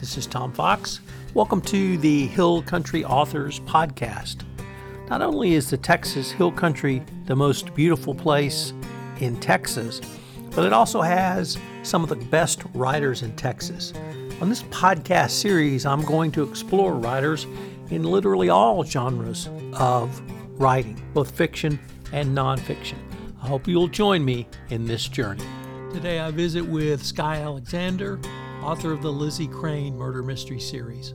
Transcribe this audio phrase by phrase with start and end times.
[0.00, 1.00] This is Tom Fox.
[1.34, 4.44] Welcome to the Hill Country Authors Podcast.
[5.10, 8.72] Not only is the Texas Hill Country the most beautiful place
[9.20, 10.00] in Texas,
[10.52, 13.92] but it also has some of the best writers in Texas.
[14.40, 17.46] On this podcast series, I'm going to explore writers
[17.90, 20.18] in literally all genres of
[20.58, 21.78] writing, both fiction
[22.14, 22.96] and nonfiction.
[23.42, 25.44] I hope you'll join me in this journey.
[25.92, 28.18] Today I visit with Skye Alexander,
[28.62, 31.14] author of the Lizzie Crane Murder Mystery Series.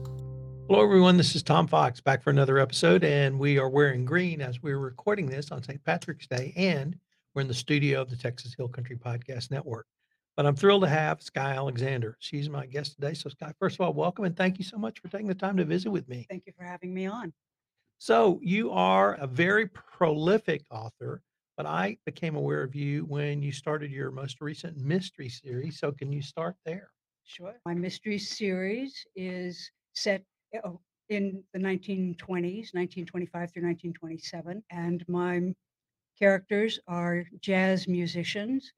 [0.68, 1.16] Hello, everyone.
[1.16, 4.80] This is Tom Fox back for another episode, and we are wearing green as we're
[4.80, 5.82] recording this on St.
[5.84, 6.96] Patrick's Day, and
[7.34, 9.86] we're in the studio of the Texas Hill Country Podcast Network.
[10.36, 12.16] But I'm thrilled to have Skye Alexander.
[12.18, 13.14] She's my guest today.
[13.14, 15.56] So, Skye, first of all, welcome and thank you so much for taking the time
[15.58, 16.26] to visit with me.
[16.28, 17.32] Thank you for having me on.
[17.98, 21.22] So, you are a very prolific author,
[21.56, 25.78] but I became aware of you when you started your most recent mystery series.
[25.78, 26.90] So, can you start there?
[27.26, 27.54] Sure.
[27.66, 30.22] My mystery series is set
[30.54, 35.52] eh, oh, in the 1920s, 1925 through 1927, and my
[36.18, 38.72] characters are jazz musicians.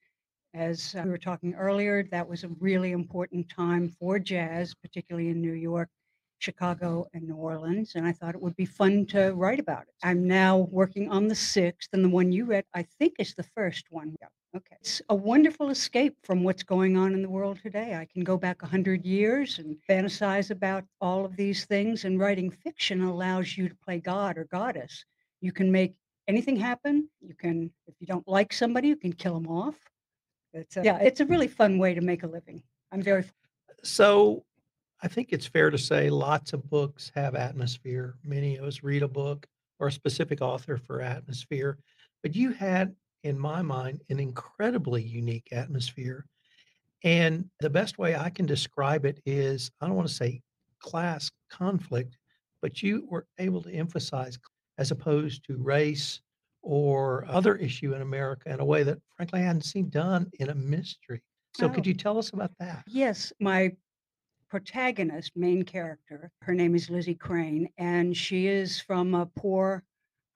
[0.55, 5.29] As uh, we were talking earlier, that was a really important time for jazz, particularly
[5.29, 5.91] in New York,
[6.39, 7.93] Chicago, and New Orleans.
[7.97, 9.95] And I thought it would be fun to write about it.
[10.03, 13.47] I'm now working on the sixth, and the one you read, I think, is the
[13.55, 14.17] first one.
[14.57, 14.77] Okay.
[14.81, 17.95] It's a wonderful escape from what's going on in the world today.
[17.95, 22.51] I can go back 100 years and fantasize about all of these things, and writing
[22.51, 25.05] fiction allows you to play God or goddess.
[25.43, 25.95] You can make
[26.29, 27.11] anything happen.
[27.21, 29.77] You can, if you don't like somebody, you can kill them off.
[30.55, 32.63] It's a, yeah, it's a really fun way to make a living.
[32.91, 33.25] I'm very.
[33.85, 34.45] So,
[35.03, 38.17] I think it's fair to say lots of books have atmosphere.
[38.25, 39.47] Many of us read a book
[39.79, 41.79] or a specific author for atmosphere,
[42.23, 46.27] but you had in my mind, an incredibly unique atmosphere.
[47.05, 50.43] And the best way I can describe it is I don't want to say
[50.81, 52.17] class conflict,
[52.63, 54.39] but you were able to emphasize
[54.79, 56.21] as opposed to race
[56.63, 60.51] or other issue in America in a way that, frankly, I hadn't seen done in
[60.51, 61.23] a mystery.
[61.55, 62.85] So, could Oh, you tell us about that?
[62.87, 63.77] yes, my
[64.49, 69.85] protagonist, main character, her name is Lizzie Crane, and she is from a poor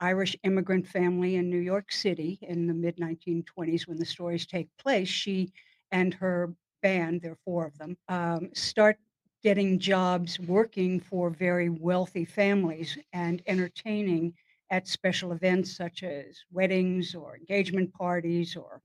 [0.02, 4.68] Irish immigrant family in New York City in the mid 1920s when the stories take
[4.76, 5.08] place.
[5.08, 5.52] She
[5.92, 6.52] and her
[6.82, 8.98] band, there are four of them, um, start
[9.44, 14.34] getting jobs working for very wealthy families and entertaining
[14.70, 18.80] at special events such as weddings or engagement parties or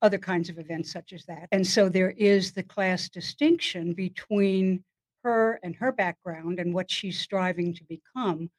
[0.00, 1.48] other kinds of events such as that.
[1.50, 4.84] And so there is the class distinction between
[5.24, 8.50] her and her background and what she's striving to become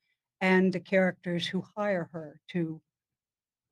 [0.43, 2.81] and the characters who hire her to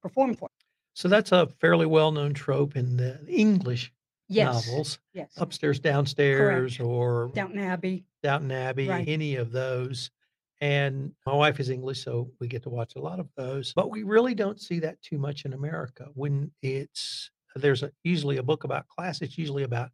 [0.02, 0.50] perform for.
[0.94, 3.92] So, that's a fairly well known trope in the English
[4.28, 5.84] Yes, novels yes, upstairs, correct.
[5.84, 9.06] downstairs, or Downton Abbey, Downton Abbey, right.
[9.08, 10.10] any of those.
[10.62, 13.74] And my wife is English, so we get to watch a lot of those.
[13.74, 16.08] But we really don't see that too much in America.
[16.14, 19.90] When it's there's a, usually a book about class, it's usually about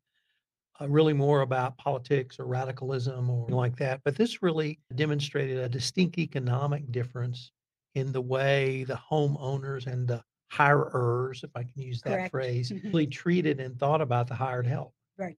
[0.81, 4.01] uh, really more about politics or radicalism or like that.
[4.03, 7.51] But this really demonstrated a distinct economic difference
[7.95, 12.31] in the way the homeowners and the hirers, if I can use that Correct.
[12.31, 12.93] phrase, Mhm.
[12.93, 14.93] really treated and thought about the hired help.
[15.17, 15.37] Right.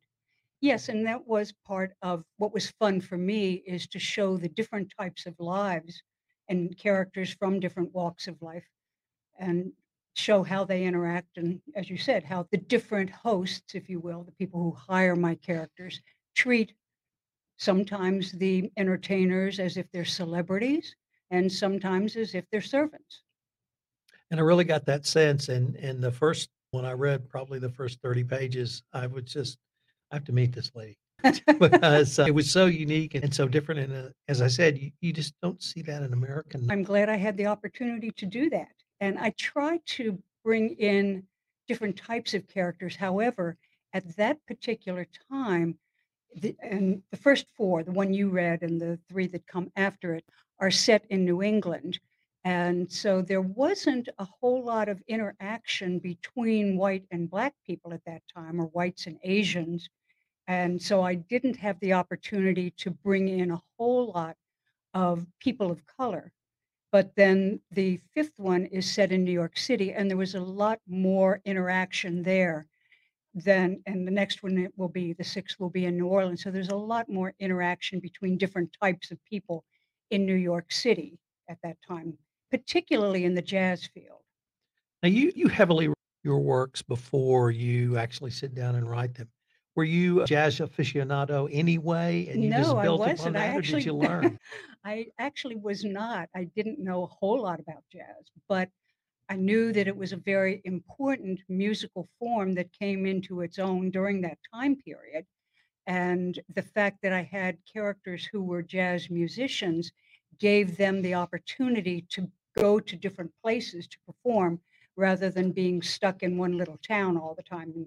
[0.61, 4.49] Yes, and that was part of what was fun for me is to show the
[4.49, 6.03] different types of lives
[6.49, 8.67] and characters from different walks of life
[9.39, 9.73] and
[10.19, 14.23] show how they interact and as you said how the different hosts if you will
[14.23, 16.01] the people who hire my characters
[16.35, 16.73] treat
[17.57, 20.95] sometimes the entertainers as if they're celebrities
[21.31, 23.13] and sometimes as if they're servants
[24.31, 25.49] And I really got that sense.
[25.49, 29.57] And and the first when I read probably the first 30 pages, I would just
[30.11, 30.97] I have to meet this lady
[31.47, 33.79] because uh, it was so unique and so different.
[33.81, 36.59] And uh, as I said, you, you just don't see that in American.
[36.69, 41.23] i'm glad i had the opportunity to do that and i try to bring in
[41.67, 43.57] different types of characters however
[43.93, 45.77] at that particular time
[46.35, 50.13] the, and the first four, the one you read and the three that come after
[50.13, 50.25] it,
[50.59, 51.99] are set in New England.
[52.43, 58.03] And so there wasn't a whole lot of interaction between white and black people at
[58.05, 59.89] that time, or whites and Asians.
[60.47, 64.35] And so I didn't have the opportunity to bring in a whole lot
[64.93, 66.31] of people of color.
[66.91, 70.41] But then the fifth one is set in New York City, and there was a
[70.41, 72.67] lot more interaction there
[73.33, 76.43] then and the next one will be the sixth will be in New Orleans.
[76.43, 79.63] So there's a lot more interaction between different types of people
[80.09, 81.19] in New York City
[81.49, 82.17] at that time,
[82.51, 84.21] particularly in the jazz field.
[85.03, 85.93] Now you you heavily
[86.23, 89.29] your works before you actually sit down and write them.
[89.75, 93.37] Were you a jazz aficionado anyway, and you No, I built upon wasn't.
[93.37, 94.39] I that, did actually you learn?
[94.83, 96.29] I actually was not.
[96.35, 98.69] I didn't know a whole lot about jazz, but
[99.29, 103.91] I knew that it was a very important musical form that came into its own
[103.91, 105.25] during that time period.
[105.85, 109.91] And the fact that I had characters who were jazz musicians
[110.39, 114.59] gave them the opportunity to go to different places to perform
[114.95, 117.85] rather than being stuck in one little town all the time and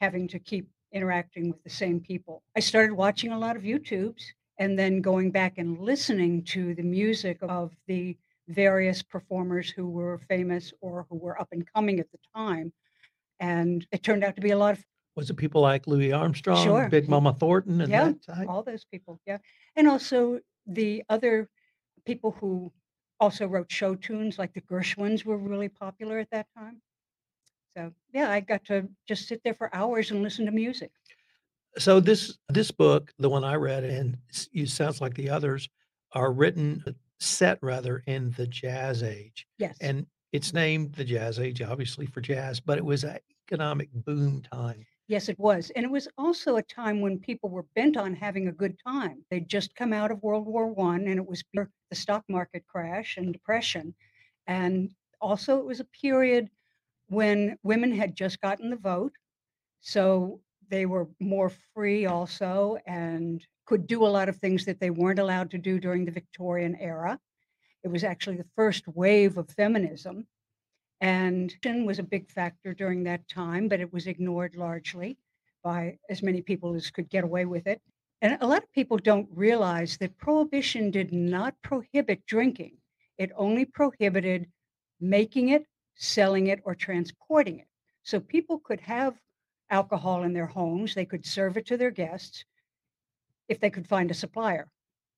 [0.00, 2.42] having to keep interacting with the same people.
[2.56, 4.22] I started watching a lot of YouTubes
[4.58, 8.16] and then going back and listening to the music of the
[8.48, 12.72] various performers who were famous or who were up and coming at the time.
[13.40, 14.84] And it turned out to be a lot of
[15.16, 16.88] Was it people like Louis Armstrong, Sure.
[16.88, 18.48] Big Mama Thornton, and Yeah, that type?
[18.48, 19.38] all those people, yeah.
[19.76, 21.48] And also the other
[22.06, 22.72] people who
[23.20, 26.80] also wrote show tunes, like the Gershwins were really popular at that time.
[27.78, 30.90] So, yeah, I got to just sit there for hours and listen to music.
[31.76, 34.16] So this this book, the one I read, and
[34.50, 35.68] you sounds like the others
[36.12, 39.76] are written uh, set rather in the jazz age, Yes.
[39.80, 44.42] and it's named the jazz age, obviously for jazz, but it was an economic boom
[44.42, 44.84] time.
[45.06, 45.70] Yes, it was.
[45.76, 49.24] And it was also a time when people were bent on having a good time.
[49.30, 53.18] They'd just come out of World War One, and it was the stock market crash
[53.18, 53.94] and depression.
[54.48, 54.90] And
[55.20, 56.50] also, it was a period
[57.08, 59.12] when women had just gotten the vote.
[59.80, 60.40] So
[60.70, 65.18] they were more free also and could do a lot of things that they weren't
[65.18, 67.18] allowed to do during the Victorian era.
[67.84, 70.26] It was actually the first wave of feminism.
[71.00, 75.16] And was a big factor during that time, but it was ignored largely
[75.62, 77.80] by as many people as could get away with it.
[78.20, 82.78] And a lot of people don't realize that prohibition did not prohibit drinking,
[83.16, 84.48] it only prohibited
[85.00, 85.66] making it,
[85.98, 87.66] selling it, or transporting it.
[88.02, 89.14] So people could have
[89.70, 92.44] alcohol in their homes, they could serve it to their guests
[93.48, 94.68] if they could find a supplier.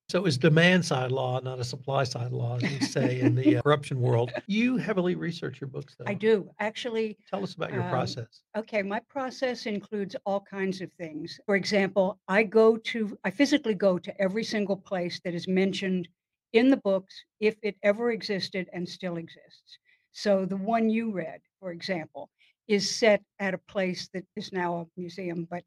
[0.09, 3.37] So it was demand side law, not a supply side law, as you say in
[3.37, 4.33] the uh, corruption world.
[4.49, 6.51] You heavily research your books, I do.
[6.59, 8.41] Actually, Tell us about your um, process.
[8.57, 11.39] Okay, my process includes all kinds of things.
[11.47, 16.09] For example, I go to, I physically go to every single place that is mentioned
[16.53, 19.79] in the books, if it ever existed and still exists.
[20.13, 22.31] So the one you read, for example,
[22.69, 25.65] is set at a place that is now a museum, but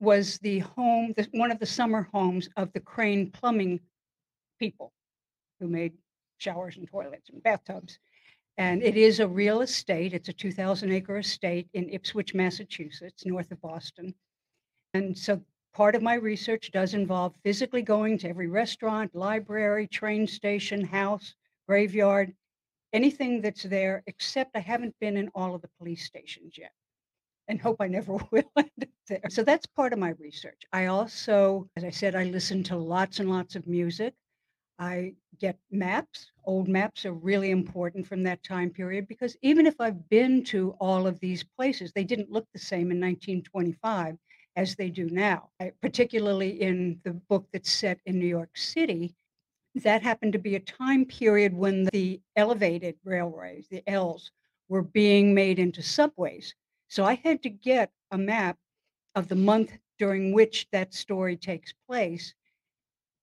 [0.00, 3.80] was the home, the, one of the summer homes of the Crane plumbing
[4.58, 4.92] people
[5.60, 5.92] who made
[6.38, 7.98] showers and toilets and bathtubs.
[8.58, 10.12] And it is a real estate.
[10.12, 14.14] It's a 2,000 acre estate in Ipswich, Massachusetts, north of Boston.
[14.92, 15.40] And so
[15.72, 21.34] part of my research does involve physically going to every restaurant, library, train station, house,
[21.66, 22.34] graveyard,
[22.92, 26.72] anything that's there, except I haven't been in all of the police stations yet
[27.48, 27.62] and mm.
[27.62, 29.22] hope I never will end up there.
[29.28, 30.62] So that's part of my research.
[30.72, 34.14] I also, as I said, I listen to lots and lots of music.
[34.78, 36.32] I get maps.
[36.44, 40.74] Old maps are really important from that time period because even if I've been to
[40.80, 44.16] all of these places, they didn't look the same in 1925
[44.56, 45.50] as they do now.
[45.60, 49.14] I, particularly in the book that's set in New York City,
[49.74, 54.30] that happened to be a time period when the elevated railways, the Ls,
[54.68, 56.54] were being made into subways.
[56.88, 58.58] So I had to get a map
[59.14, 62.34] of the month during which that story takes place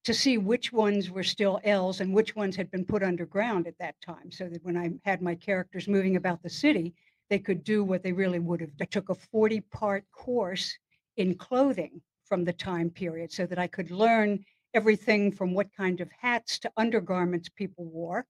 [0.06, 3.78] to see which ones were still L's and which ones had been put underground at
[3.80, 6.94] that time, so that when I had my characters moving about the city,
[7.30, 8.72] they could do what they really would have.
[8.82, 10.78] I took a 40 part course
[11.18, 16.02] in clothing from the time period so that I could learn everything from what kind
[16.02, 18.26] of hats to undergarments people wore,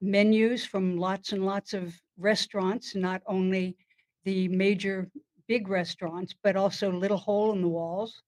[0.00, 3.76] menus from lots and lots of restaurants, not only
[4.24, 5.10] the major
[5.46, 8.22] big restaurants, but also little hole in the walls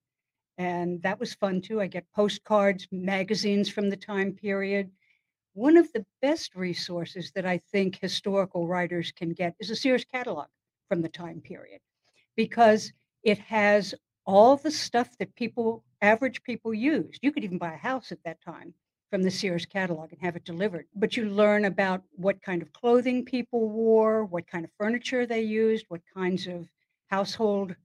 [0.59, 1.79] and that was fun too.
[1.79, 4.91] I get postcards, magazines from the time period.
[5.53, 10.03] One of the best resources that I think historical writers can get is a Sears
[10.03, 10.47] catalog
[10.89, 11.79] from the time period
[12.35, 12.91] because
[13.23, 13.95] it has
[14.25, 17.19] all the stuff that people, average people used.
[17.21, 18.73] You could even buy a house at that time
[19.09, 20.85] from the Sears catalog and have it delivered.
[20.95, 25.41] But you learn about what kind of clothing people wore, what kind of furniture they
[25.41, 26.67] used, what kinds of
[27.07, 27.75] household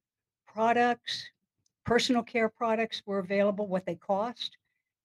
[0.46, 1.24] products,
[1.84, 4.56] personal care products were available, what they cost.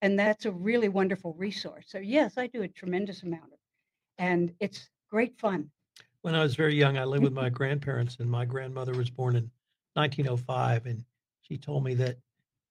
[0.02, 1.86] And that's a really wonderful resource.
[1.88, 3.60] So, yes, I do a tremendous amount of it.
[4.18, 5.72] And it's great fun.
[6.22, 9.36] When I was very young, I lived with my grandparents, and my grandmother was born
[9.36, 9.50] in
[9.94, 11.04] 1905, and
[11.42, 12.18] she told me that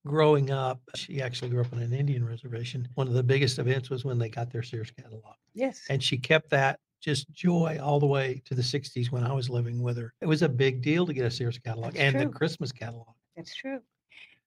[0.07, 2.89] growing up, she actually grew up on an Indian reservation.
[2.95, 5.83] One of the biggest events was when they got their Sears catalog, Yes.
[5.91, 9.49] and she kept that just joy all the way to the 60s when I was
[9.49, 10.13] living with her.
[10.21, 12.33] It was a big deal to get a Sears catalog That's and the.
[12.33, 13.07] Christmas catalog.
[13.37, 13.81] That's true.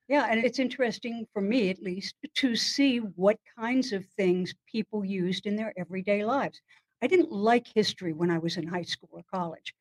[0.09, 5.05] Yeah, and it's interesting for me, at least, to see what kinds of things people
[5.05, 6.59] used in their everyday lives.
[7.01, 9.73] I didn't like history when I was in high school or college.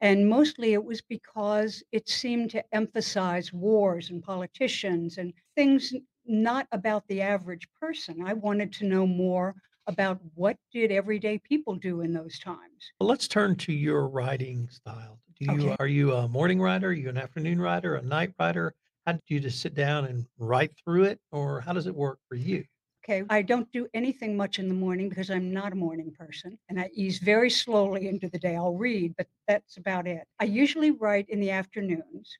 [0.00, 5.92] And mostly it was because it seemed to emphasize wars and politicians and things
[6.26, 8.22] not about the average person.
[8.22, 9.54] I wanted to know more
[9.86, 12.92] about what did everyday people do in those times.
[12.98, 15.20] Well, let's turn to your writing style.
[15.38, 15.76] Do you Okay.
[15.78, 16.88] are you a morning writer?
[16.88, 17.94] Are you an afternoon writer?
[17.96, 18.74] A night writer?
[19.06, 22.18] How do you just sit down and write through it, or how does it work
[22.28, 22.64] for you?
[23.10, 26.56] Okay, I don't do anything much in the morning because I'm not a morning person
[26.68, 28.54] and I ease very slowly into the day.
[28.54, 30.28] I'll read, but that's about it.
[30.38, 32.38] I usually write in the afternoons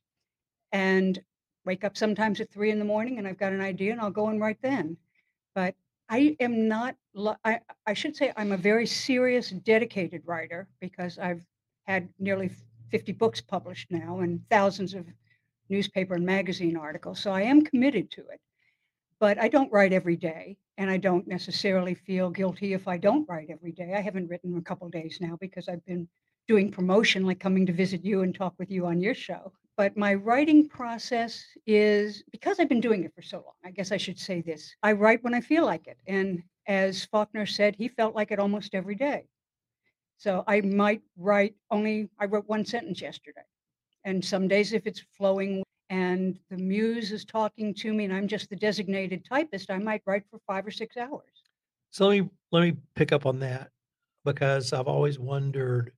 [0.70, 1.20] and
[1.64, 4.12] wake up sometimes at three in the morning and I've got an idea and I'll
[4.12, 4.96] go and write then.
[5.56, 5.74] But
[6.08, 6.94] I am not,
[7.44, 11.44] I, I should say I'm a very serious, dedicated writer because I've
[11.88, 12.48] had nearly
[12.92, 15.04] 50 books published now and thousands of
[15.68, 17.18] newspaper and magazine articles.
[17.18, 18.40] So I am committed to it.
[19.20, 23.28] But I don't write every day, and I don't necessarily feel guilty if I don't
[23.28, 23.92] write every day.
[23.94, 26.08] I haven't written a couple days now because I've been
[26.48, 29.52] doing promotion, like coming to visit you and talk with you on your show.
[29.76, 33.54] But my writing process is because I've been doing it for so long.
[33.64, 34.74] I guess I should say this.
[34.82, 35.98] I write when I feel like it.
[36.06, 39.26] And as Faulkner said, he felt like it almost every day.
[40.16, 43.40] So I might write only, I wrote one sentence yesterday.
[44.04, 48.28] And some days, if it's flowing and the muse is talking to me and I'm
[48.28, 51.24] just the designated typist, I might write for five or six hours.
[51.90, 53.70] So let me let me pick up on that
[54.24, 55.92] because I've always wondered,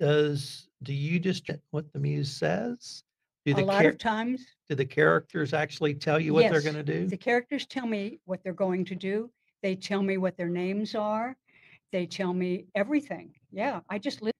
[0.00, 3.04] does do you just get what the muse says?
[3.46, 6.60] Do A the lot char- of times, do the characters actually tell you what they're
[6.60, 7.06] going to do?
[7.06, 9.30] the characters tell me what they're going to do.
[9.62, 11.36] They tell me what their names are.
[11.92, 13.32] They tell me everything.
[13.52, 14.32] Yeah, I just listen.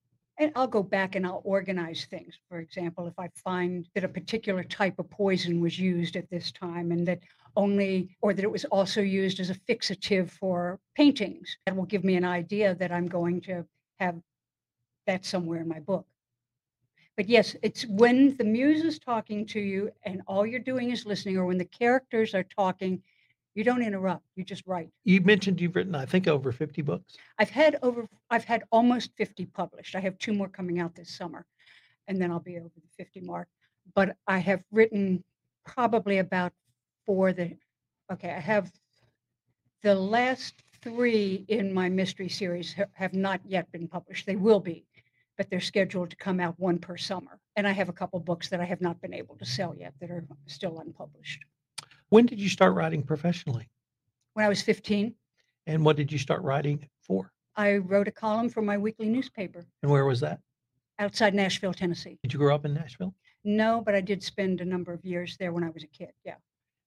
[0.43, 2.37] And I'll go back and I'll organize things.
[2.49, 6.51] For example, if I find that a particular type of poison was used at this
[6.51, 7.21] time and that
[7.55, 12.03] only, or that it was also used as a fixative for paintings, that will give
[12.03, 13.65] me an idea that I'm going to
[14.01, 14.17] have
[15.07, 16.09] that somewhere in my book.
[17.17, 21.07] But yes, it's when the muse is talking to you and all you're doing is
[21.07, 23.01] listening, or when the characters are talking,
[23.55, 24.89] you don't interrupt, you just write.
[25.05, 27.17] You mentioned you've written, I think, over 50 books.
[27.39, 29.95] I've had over I've had almost 50 published.
[29.95, 31.45] I have 2 more coming out this summer,
[32.09, 33.49] and then I'll be over the 50 mark.
[33.95, 35.23] But I have written
[35.67, 36.53] probably about
[37.07, 37.53] 4 that
[38.13, 38.71] okay, I have
[39.83, 44.27] the last 3 in my mystery series ha- have not yet been published.
[44.27, 44.87] They will be,
[45.37, 47.39] but they're scheduled to come out one per summer.
[47.57, 49.93] And I have a couple books that I have not been able to sell yet
[50.01, 51.45] that are still unpublished.
[52.13, 53.71] When did you start writing professionally?
[54.35, 55.15] When I was 15,
[55.67, 57.33] And what did you start writing for?
[57.57, 60.39] I wrote a column for my weekly newspaper And where was that?
[60.99, 62.19] outside Nashville, Tennessee.
[62.23, 63.15] Did you grow up in Nashville?
[63.45, 66.11] No, but I did spend a number of years there when I was a kid.
[66.23, 66.35] Yeah.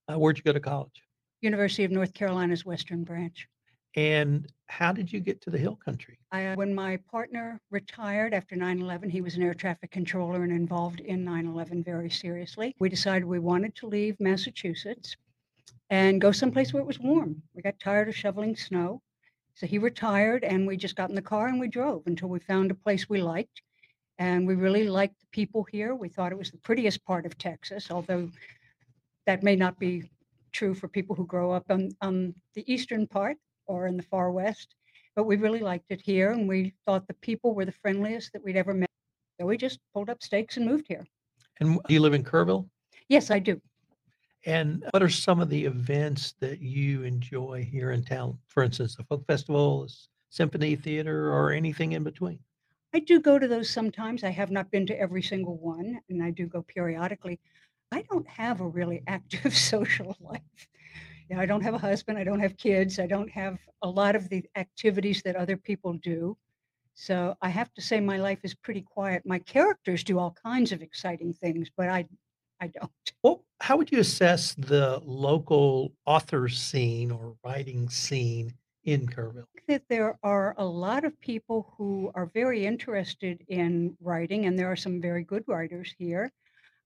[0.08, 1.01] Uh, where'd you go to college?
[1.41, 3.48] University of North Carolina's Western Branch.
[3.95, 6.19] And how did you get to the hill country?
[6.31, 10.43] I, uh, when my partner retired after 9 11, he was an air traffic controller
[10.43, 12.75] and involved in 9 11 very seriously.
[12.79, 15.15] We decided we wanted to leave Massachusetts
[15.89, 17.41] and go someplace where it was warm.
[17.53, 19.01] We got tired of shoveling snow.
[19.53, 22.39] So he retired and we just got in the car and we drove until we
[22.39, 23.61] found a place we liked.
[24.17, 25.95] And we really liked the people here.
[25.95, 28.29] We thought it was the prettiest part of Texas, although
[29.25, 30.09] that may not be
[30.51, 33.37] true for people who grow up on, on the eastern part
[33.67, 34.75] or in the far west.
[35.15, 38.43] But we really liked it here and we thought the people were the friendliest that
[38.43, 38.89] we'd ever met.
[39.39, 41.05] So we just pulled up stakes and moved here.
[41.60, 42.67] And do you live in Kerrville?
[43.07, 43.62] Yes, I do.
[44.45, 48.38] And what are some of the events that you enjoy here in town?
[48.48, 49.88] For instance, the folk festival,
[50.29, 52.39] symphony theater, or anything in between?
[52.93, 54.24] I do go to those sometimes.
[54.24, 57.39] I have not been to every single one, and I do go periodically.
[57.91, 60.41] I don't have a really active social life.
[61.36, 62.17] I don't have a husband.
[62.17, 63.00] I don't have kids.
[63.00, 66.38] I don't have a lot of the activities that other people do.
[66.94, 69.24] So I have to say my life is pretty quiet.
[69.25, 72.05] My characters do all kinds of exciting things, but I
[72.62, 72.91] I don't.
[73.22, 78.53] Well, how would you assess the local author scene or writing scene
[78.86, 79.48] in Kerrville?
[79.67, 84.72] that there are a lot of people who are very interested in writing, and there
[84.72, 86.32] are some very good writers here.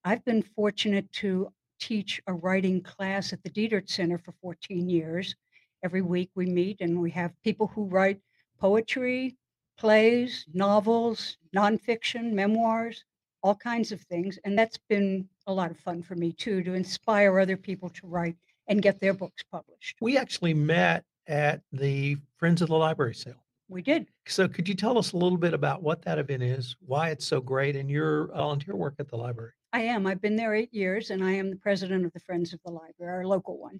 [0.03, 5.35] I've been fortunate to teach a writing class at the Dietert Center for 14 years.
[5.83, 8.19] Every week we meet and we have people who write
[8.59, 9.37] poetry,
[9.77, 13.05] plays, novels, nonfiction, memoirs,
[13.41, 14.37] all kinds of things.
[14.43, 18.07] And that's been a lot of fun for me too, to inspire other people to
[18.07, 18.35] write
[18.67, 19.97] and get their books published.
[20.01, 23.43] We actually met at the Friends of the Library sale.
[23.69, 24.07] We did.
[24.27, 27.25] So could you tell us a little bit about what that event is, why it's
[27.25, 29.51] so great, and your volunteer work at the library?
[29.71, 30.07] I am.
[30.07, 32.71] I've been there eight years, and I am the president of the Friends of the
[32.71, 33.79] Library, our local one.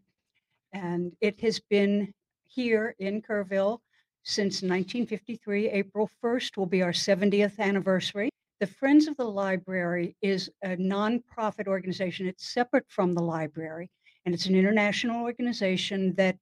[0.72, 2.14] And it has been
[2.46, 3.80] here in Kerrville
[4.24, 5.70] since 1953.
[5.70, 8.30] April 1st will be our 70th anniversary.
[8.60, 12.28] The Friends of the Library is a nonprofit organization.
[12.28, 13.90] It's separate from the library,
[14.26, 16.38] and it's an international organization that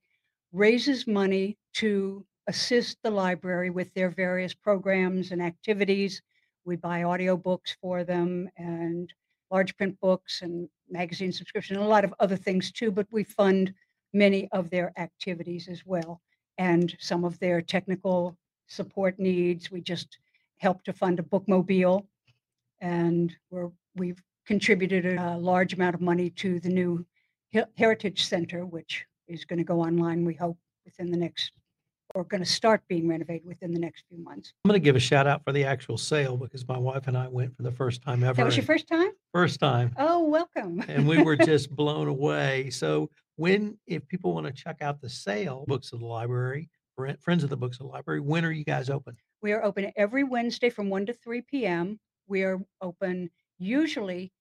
[0.51, 6.21] raises money to assist the library with their various programs and activities.
[6.65, 9.13] We buy audiobooks for them and
[9.51, 13.23] large print books and magazine subscription, and a lot of other things too, but we
[13.23, 13.73] fund
[14.13, 16.21] many of their activities as well
[16.57, 18.37] and some of their technical
[18.67, 19.71] support needs.
[19.71, 20.17] We just
[20.57, 22.05] helped to fund a bookmobile,
[22.81, 27.05] and we're, we've contributed a large amount of money to the new
[27.77, 31.51] Heritage Center, which is going to go online, we hope, within the next,
[32.15, 34.53] or going to start being renovated within the next few months.
[34.63, 37.17] I'm going to give a shout out for the actual sale because my wife and
[37.17, 38.35] I went for the first time ever.
[38.35, 39.11] That was your first time?
[39.33, 39.93] First time.
[39.97, 40.83] Oh, welcome.
[40.87, 42.69] and we were just blown away.
[42.69, 46.69] So, when, if people want to check out the sale, Books of the Library,
[47.19, 49.15] Friends of the Books of the Library, when are you guys open?
[49.43, 51.99] We are open every Wednesday from 1 to 3 p.m.
[52.25, 54.31] We are open usually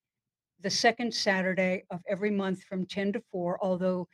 [0.61, 4.08] the second Saturday of every month from 10 to 4, although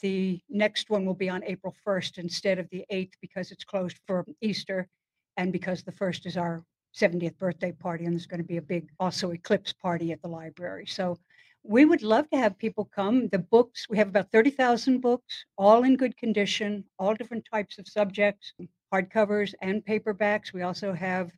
[0.00, 3.98] the next one will be on April 1st instead of the 8th because it's closed
[4.06, 4.88] for Easter
[5.36, 6.64] and because the 1st is our
[6.96, 10.28] 70th birthday party and there's going to be a big also eclipse party at the
[10.28, 10.86] library.
[10.86, 11.18] So
[11.62, 13.28] we would love to have people come.
[13.28, 17.86] The books, we have about 30,000 books, all in good condition, all different types of
[17.86, 18.52] subjects,
[18.92, 20.52] hardcovers and paperbacks.
[20.52, 21.30] We also have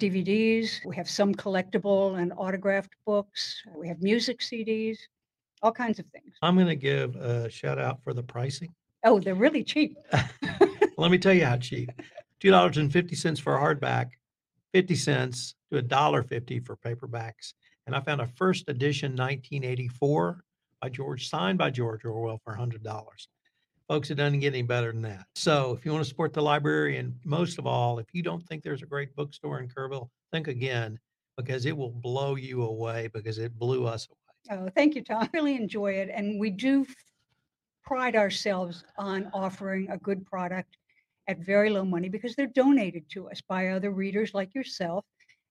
[0.00, 0.84] DVDs.
[0.84, 3.62] We have some collectible and autographed books.
[3.76, 4.98] We have music CDs,
[5.62, 6.34] all kinds of things.
[6.42, 8.74] I'm going to give a shout out for the pricing.
[9.04, 9.96] Oh, they're really cheap.
[10.98, 11.90] Let me tell you how cheap.
[12.42, 14.10] $2.50 for a hardback,
[14.72, 17.52] 50 cents to $1.50 for paperbacks.
[17.86, 20.42] And I found a first edition 1984
[20.82, 22.82] by George, signed by George Orwell for $100.
[23.88, 25.26] Folks, it doesn't get any better than that.
[25.36, 28.44] So if you want to support the library, and most of all, if you don't
[28.46, 30.98] think there's a great bookstore in Kerrville, think again
[31.36, 34.25] because it will blow you away because it blew us away.
[34.50, 35.22] Oh, thank you, Tom.
[35.22, 36.10] I really enjoy it.
[36.12, 36.86] And we do
[37.84, 40.76] pride ourselves on offering a good product
[41.28, 45.04] at very low money because they're donated to us by other readers like yourself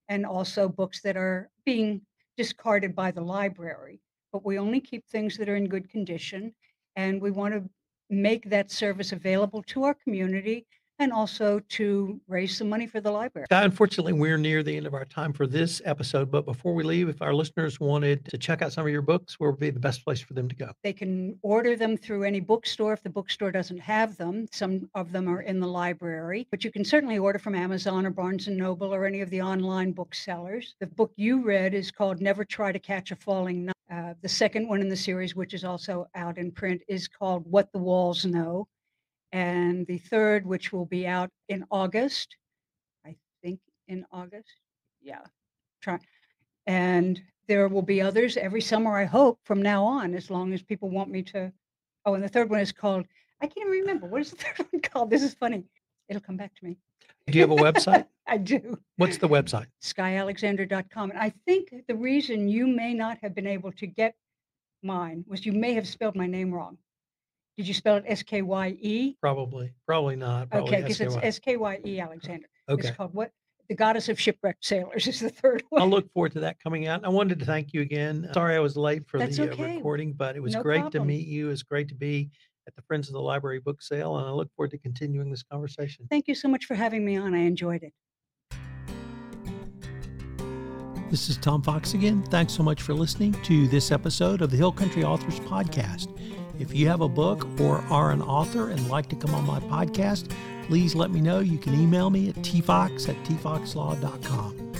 [0.08, 2.00] and also books that are being
[2.36, 4.00] discarded by the library.
[4.32, 6.54] But we only keep things that are in good condition
[6.94, 7.68] and we want to
[8.08, 10.66] make that service available to our community
[10.98, 13.46] and also to raise some money for the library.
[13.50, 16.30] Unfortunately, we're near the end of our time for this episode.
[16.30, 19.38] But before we leave, if our listeners wanted to check out some of your books,
[19.38, 20.70] where would be the best place for them to go?
[20.82, 24.46] They can order them through any bookstore if the bookstore doesn't have them.
[24.52, 28.10] Some of them are in the library, but you can certainly order from Amazon or
[28.10, 30.74] Barnes and Noble or any of the online booksellers.
[30.80, 33.74] The book you read is called Never Try to Catch a Falling Knife.
[33.90, 37.44] Uh, the second one in the series, which is also out in print, is called
[37.48, 38.66] What the Walls Know
[39.32, 42.36] and the third, which will be out in August,
[43.04, 44.60] I think in August.
[45.00, 45.22] Yeah,
[45.80, 45.98] try.
[46.66, 50.62] And there will be others every summer, I hope, from now on, as long as
[50.62, 51.52] people want me to.
[52.04, 53.06] Oh, and the third one is called,
[53.40, 54.06] I can't remember.
[54.06, 55.10] What is the third one called?
[55.10, 55.64] This is funny.
[56.08, 56.78] It'll come back to me.
[57.26, 58.06] Do you have a website?
[58.28, 58.78] I do.
[58.96, 59.66] What's the website?
[59.82, 61.10] SkyeAlexander.com.
[61.10, 64.14] And I think the reason you may not have been able to get
[64.82, 66.78] mine was you may have spelled my name wrong.
[67.56, 69.16] Did you spell it S K Y E?
[69.20, 70.50] Probably, probably not.
[70.50, 72.46] Probably Okay, because it's S K Y E Alexander.
[72.68, 72.88] Okay.
[72.88, 73.30] It's called what?
[73.68, 75.82] The Goddess of Shipwrecked Sailors is the third one.
[75.82, 77.04] I'll look forward to that coming out.
[77.04, 78.28] I wanted to thank you again.
[78.32, 81.04] Sorry I was late for That's the uh, recording, but it was No great to
[81.04, 81.50] meet you.
[81.50, 82.30] It's great to be
[82.68, 85.42] at the Friends of the Library book sale, and I look forward to continuing this
[85.42, 86.06] conversation.
[86.10, 87.34] Thank you so much for having me on.
[87.34, 87.92] I enjoyed it.
[91.10, 92.22] This is Tom Fox again.
[92.24, 96.08] Thanks so much for listening to this episode of the Hill Country Authors Podcast.
[96.58, 99.60] If you have a book or are an author and like to come on my
[99.60, 100.30] podcast,
[100.66, 101.40] please let me know.
[101.40, 104.72] You can email me at tfox at tfoxlaw.com.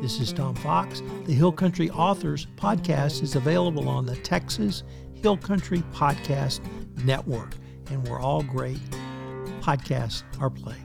[0.00, 1.02] This is Tom Fox.
[1.24, 6.60] The Hill Country Authors Podcast is available on the Texas Hill Country Podcast
[7.04, 7.54] Network,
[7.90, 8.78] and where all great
[9.60, 10.76] podcasts are played.